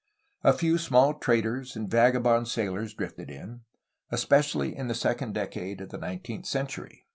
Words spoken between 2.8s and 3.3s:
drifted